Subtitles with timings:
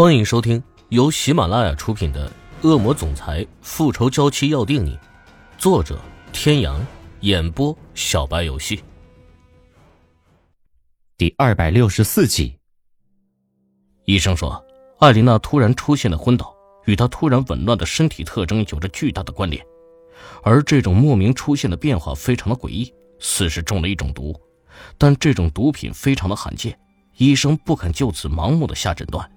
[0.00, 2.26] 欢迎收听由喜马拉雅出品的
[2.66, 4.96] 《恶魔总裁复仇娇妻要定你》，
[5.58, 6.00] 作者：
[6.32, 6.80] 天阳，
[7.20, 8.82] 演播：小白游戏。
[11.18, 12.56] 第二百六十四集。
[14.06, 14.64] 医生说，
[15.00, 16.50] 艾琳娜突然出现的昏倒，
[16.86, 19.62] 与她突然紊乱的身体特征有着巨大的关联，
[20.42, 24.34] 而这种莫名出现的变化非常的诡异，似是中了一种毒，
[24.96, 26.80] 但这种毒品非常的罕见，
[27.18, 29.30] 医生不肯就此盲目的下诊断。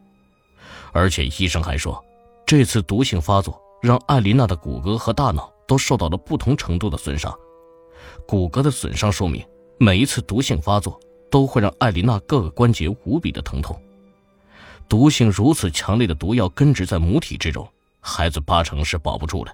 [0.93, 2.02] 而且医生还说，
[2.45, 7.33] 这次毒性发作让艾琳娜的骨骼和大脑都受到了不同程度的损伤。
[8.27, 9.43] 骨骼的损伤说明，
[9.79, 10.99] 每一次毒性发作
[11.31, 13.75] 都会让艾琳娜各个关节无比的疼痛。
[14.88, 17.67] 毒性如此强烈的毒药根植在母体之中，
[17.99, 19.52] 孩子八成是保不住了。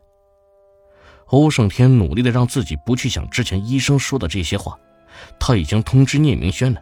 [1.28, 4.78] 欧胜天努力的让自己不去想之前医生说的这些话，
[5.40, 6.82] 他已经通知聂明轩了。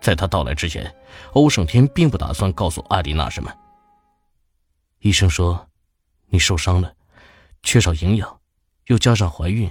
[0.00, 0.94] 在他到来之前，
[1.32, 3.52] 欧胜天并不打算告诉艾琳娜什么。
[5.00, 5.70] 医生说，
[6.26, 6.96] 你受伤了，
[7.62, 8.40] 缺少营养，
[8.86, 9.70] 又加上怀孕，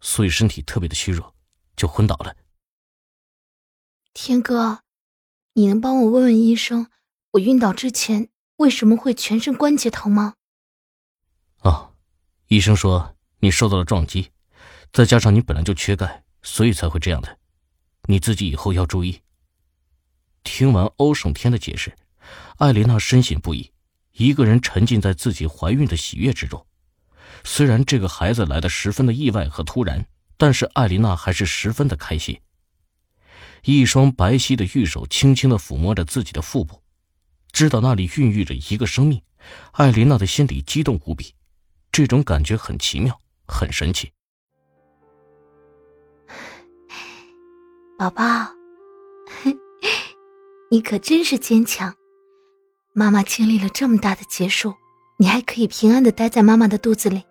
[0.00, 1.34] 所以身体特别的虚弱，
[1.76, 2.36] 就昏倒了。
[4.14, 4.82] 天哥，
[5.54, 6.88] 你能帮我问问医生，
[7.32, 10.34] 我晕倒之前为什么会全身关节疼吗？
[11.62, 11.94] 哦，
[12.46, 14.30] 医生说你受到了撞击，
[14.92, 17.38] 再加上你本来就缺钙，所以才会这样的。
[18.04, 19.20] 你自己以后要注意。
[20.42, 21.94] 听完欧胜天的解释，
[22.58, 23.72] 艾琳娜深信不疑。
[24.12, 26.66] 一个人沉浸在自己怀孕的喜悦之中，
[27.44, 32.38] 虽然这个孩子来的十分的意外和突然，但是艾琳娜还是十分的开心。
[33.64, 36.82] 一双白皙的玉手轻轻的抚摸着自己的腹部，
[37.52, 39.22] 知道那里孕育着一个生命，
[39.72, 41.34] 艾琳娜的心里激动无比，
[41.92, 44.10] 这种感觉很奇妙，很神奇。
[47.98, 48.24] 宝宝，
[50.72, 51.94] 你可真是坚强。
[52.92, 54.74] 妈妈经历了这么大的劫数，
[55.16, 57.22] 你还可以平安的待在妈妈的肚子里。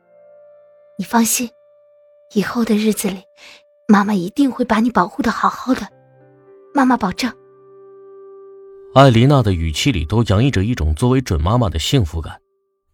[0.98, 1.50] 你放心，
[2.34, 3.24] 以后的日子里，
[3.86, 5.86] 妈妈一定会把你保护的好好的。
[6.74, 7.30] 妈妈保证。
[8.96, 12.40] 艾琳娜的语气里都洋溢着一种作为准妈妈的幸福感。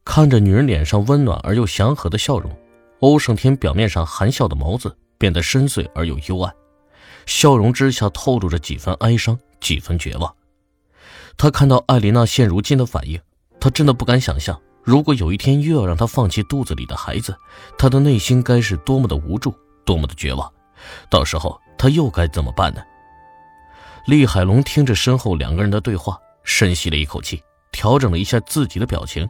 [0.04, 2.52] 看着女人脸上温暖而又祥和的笑容，
[3.00, 6.52] 欧胜天表面上含笑的眸子变得深邃而又幽暗，
[7.28, 10.36] 笑容之下透露着几分哀伤，几分绝望。
[11.38, 13.20] 他看到艾琳娜现如今的反应，
[13.60, 17.36] 他真的不敢想象，如果有一天又要让她放弃肚子里的孩子，
[17.78, 19.54] 他的内心该是多么的无助，
[19.86, 20.52] 多么的绝望。
[21.10, 22.82] 到时候他又该怎么办呢？
[24.08, 27.42] 厉海龙听着身后两个人的对话，深吸了一口气，
[27.72, 29.28] 调整了一下自己的表情，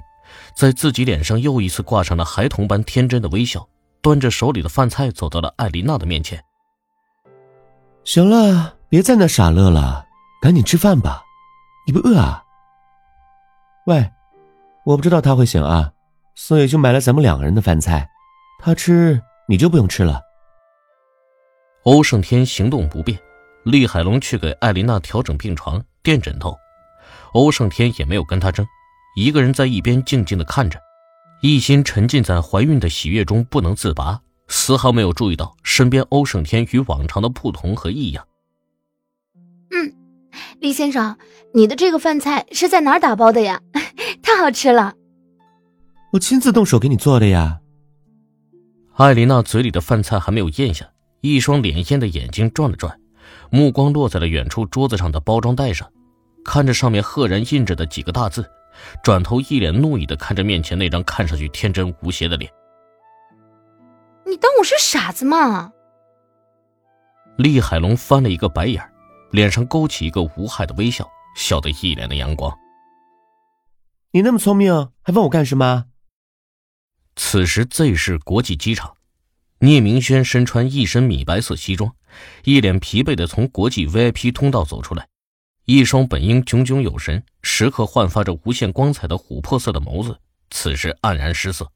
[0.55, 3.67] 在自己脸上又一次挂上了孩童般天真的微笑，
[4.01, 6.43] 端着手里的饭菜走到了艾琳娜的面前。
[8.03, 10.05] 行了，别在那傻乐了，
[10.41, 11.23] 赶紧吃饭吧。
[11.85, 12.43] 你不饿啊？
[13.85, 14.11] 喂，
[14.83, 15.93] 我不知道他会醒啊，
[16.33, 18.09] 所以就买了咱们两个人的饭菜，
[18.59, 20.19] 他吃你就不用吃了。
[21.83, 23.19] 欧胜天行动不便，
[23.63, 26.57] 厉海龙去给艾琳娜调整病床、垫枕头，
[27.33, 28.65] 欧胜天也没有跟他争，
[29.15, 30.79] 一个人在一边静静的看着，
[31.41, 38.27] 一心沉浸在怀孕的喜悦中不能自拔，丝毫没有注意到身边欧胜天与往常的不同和异样。
[39.69, 40.04] 嗯。
[40.59, 41.17] 厉先生，
[41.53, 43.61] 你的这个饭菜是在哪儿打包的呀？
[44.23, 44.93] 太好吃了！
[46.13, 47.59] 我亲自动手给你做的呀。
[48.95, 50.89] 艾琳娜嘴里的饭菜还没有咽下，
[51.21, 52.97] 一双潋滟的眼睛转了转，
[53.51, 55.91] 目光落在了远处桌子上的包装袋上，
[56.43, 58.49] 看着上面赫然印着的几个大字，
[59.03, 62.49] 转头一脸怒意的看着面前那张看上去天真无邪的脸。
[64.25, 65.71] 你当我是傻子吗？
[67.37, 68.91] 厉海龙翻了一个白眼儿。
[69.31, 72.57] 脸上勾起一个无害的微笑，笑得一脸的阳光。
[74.11, 75.85] 你那么聪明，还问我干什么？
[77.15, 78.95] 此时 Z 市国际机场，
[79.59, 81.93] 聂明轩身穿一身米白色西装，
[82.43, 85.07] 一脸疲惫的从国际 VIP 通道走出来，
[85.65, 90.17] 一双本应炯炯有神、时刻焕发着无限光彩的琥珀色的眸子，
[90.49, 91.69] 此时黯然失色，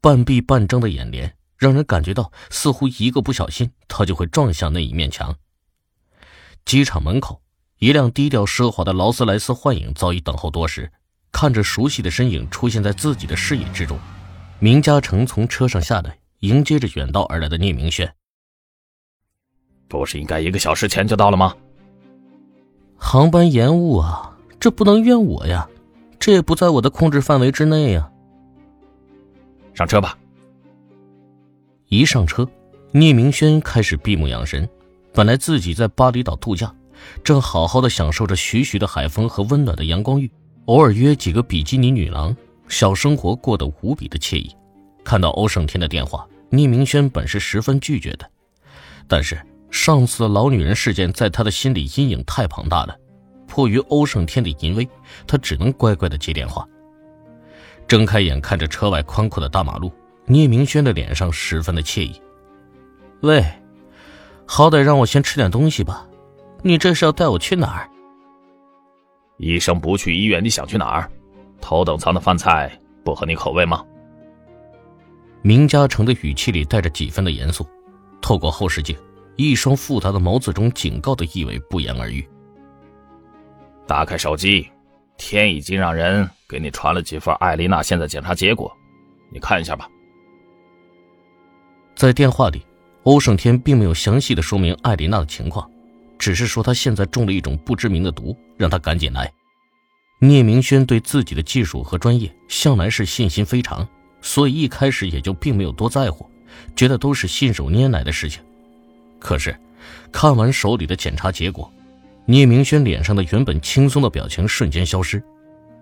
[0.00, 5.34] 半闭半睁的眼帘让人感觉到似乎一个不小心，他就会撞向那一面墙。
[6.64, 7.40] 机场门口，
[7.78, 10.90] 一辆低调奢华的劳斯莱斯幻影早已等候多时。
[11.30, 13.98] 看着熟悉的身影出现在自己的视野之中，
[14.58, 18.14] 明嘉诚从车上下来，迎接着远道而来的聂明轩。
[19.88, 21.56] 不是应该一个小时前就到了吗？
[22.96, 25.66] 航班延误啊，这不能怨我呀，
[26.20, 28.10] 这也不在我的控制范围之内呀。
[29.72, 30.18] 上车吧。
[31.88, 32.46] 一上车，
[32.90, 34.68] 聂明轩开始闭目养神。
[35.14, 36.74] 本来自己在巴厘岛度假，
[37.22, 40.30] 正好好的享受着徐徐的海风和温暖的阳光浴，
[40.66, 42.34] 偶尔约几个比基尼女郎，
[42.68, 44.50] 小生活过得无比的惬意。
[45.04, 48.30] 看到欧胜天的电话，聂明轩本是十分拒绝的，
[49.06, 52.96] 但是上次的老女人事件在他的心里阴影太庞大了，
[53.46, 54.88] 迫于欧胜天的淫威，
[55.26, 56.66] 他只能乖乖的接电话。
[57.86, 59.92] 睁开眼看着车外宽阔的大马路，
[60.24, 62.18] 聂明轩的脸上十分的惬意。
[63.20, 63.44] 喂，
[64.54, 66.06] 好歹让我先吃点东西吧，
[66.60, 67.88] 你这是要带我去哪儿？
[69.38, 71.10] 医生不去医院，你想去哪儿？
[71.58, 72.70] 头等舱的饭菜
[73.02, 73.82] 不合你口味吗？
[75.40, 77.66] 明嘉诚的语气里带着几分的严肃，
[78.20, 78.94] 透过后视镜，
[79.36, 82.22] 一双复杂的眸子中警告的意味不言而喻。
[83.86, 84.70] 打开手机，
[85.16, 88.70] 天已经让人给你传了几份艾丽娜现在检查结果，
[89.32, 89.88] 你看一下吧。
[91.96, 92.62] 在电话里，
[93.04, 95.68] 欧胜天并没有详细的说明艾琳娜的情况。
[96.18, 99.32] 只是说她现在中了一种不知名的毒，让他赶紧来。
[100.20, 103.88] 聂明轩对自己的技术和专业向来是信心非常，
[104.20, 106.24] 所以一开始也就并没有多在乎，
[106.76, 108.40] 觉得都是信手拈来的事情。
[109.18, 109.58] 可是，
[110.12, 111.68] 看完手里的检查结果，
[112.24, 115.20] 聂明轩脸上的原本轻松的表情瞬间消失，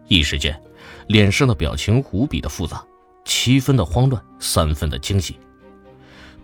[0.08, 0.58] 一时间，
[1.08, 2.82] 脸上的表情无比的复杂，
[3.26, 5.36] 七分的慌乱，三分的惊喜。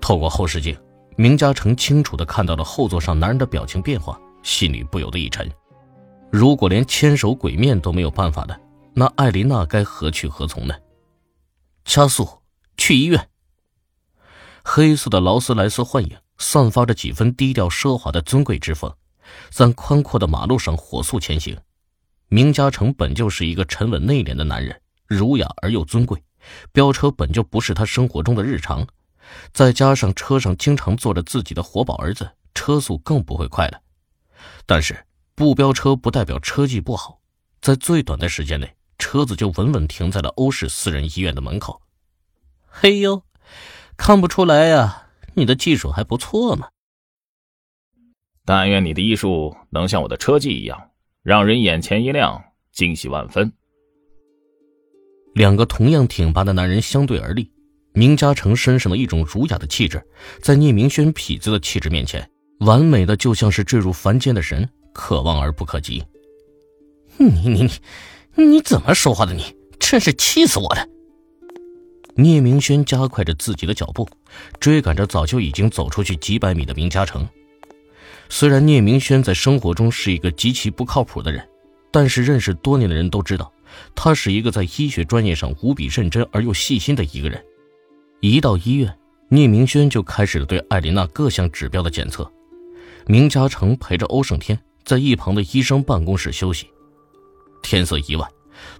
[0.00, 0.76] 透过后视镜。
[1.18, 5.50] 明嘉诚清楚的看到了后座上男人的表情变化，心里不由得一沉。
[6.30, 8.60] 如果连牵手鬼面都没有办法的，
[8.92, 10.74] 那艾琳娜该何去何从呢？
[11.86, 12.28] 加速，
[12.76, 13.28] 去医院。
[14.62, 18.92] 黑色的劳斯莱斯幻影散发着几分低调奢华的尊贵之风，
[19.48, 21.56] 在宽阔的马路上火速前行。
[22.28, 26.22] 明嘉诚本就是一个沉稳内敛的男人，儒雅而又尊贵，
[26.72, 28.86] 飙车本就不是他生活中的日常。
[29.52, 33.80] 再加上车上经常坐着自己的活宝儿子，车速更不会快了。
[34.66, 37.20] 但是不飙车不代表车技不好，
[37.60, 41.80] 在最短的时间内，车子就稳稳停在了欧式私人医院的门口。
[42.66, 43.22] 嘿呦，
[43.96, 46.68] 看不出来呀，你的技术还不错嘛。
[48.44, 50.90] 但愿你的医术能像我的车技一样，
[51.22, 53.52] 让人眼前一亮，惊喜万分。
[55.34, 57.52] 两个同样挺拔的男人相对而立。
[57.96, 60.02] 明嘉诚身上的一种儒雅的气质，
[60.42, 62.28] 在聂明轩痞子的气质面前，
[62.58, 66.04] 完美的就像是坠入凡间的神，可望而不可及。
[67.16, 67.70] 你你
[68.34, 69.32] 你，你怎么说话的？
[69.32, 70.86] 你真是气死我了！
[72.16, 74.06] 聂明轩加快着自己的脚步，
[74.60, 77.26] 追赶着早就已经走出去几百米的明嘉诚。
[78.28, 81.42] 虽然聂明轩在生活中是一个极其不靠谱的人，
[81.90, 83.50] 但是认识多年的人都知道，
[83.94, 87.42] 他是一个在医学专业上无比认真而又细心的一个人。
[88.28, 88.92] 一到医院，
[89.28, 92.28] 聂明轩就开始了对艾琳娜各项指标的检测。
[93.06, 96.68] 明嘉诚陪着欧胜天在一旁的医生办公室休息。
[97.62, 98.28] 天色已晚，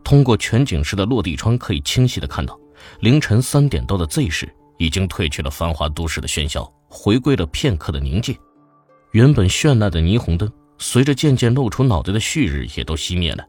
[0.02, 2.58] 通过全景式的落地窗可以清晰的看到，
[2.98, 8.37] 凌晨三点多的 Z 市已经褪去了繁华都市的喧嚣，回归了片刻的宁静。
[9.12, 13.46] 原本绚烂的霓虹灯，随着渐渐露出脑袋的旭日也都熄灭了，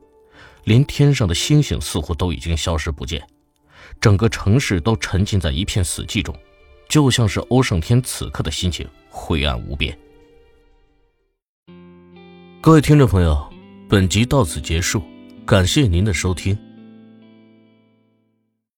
[0.63, 3.27] 连天上的星星似乎都已经消失不见。
[3.99, 6.35] 整个城市都沉浸在一片死寂中，
[6.89, 9.97] 就像是欧胜天此刻的心情，灰暗无边。
[12.61, 13.47] 各位听众朋友，
[13.87, 15.01] 本集到此结束，
[15.45, 16.57] 感谢您的收听。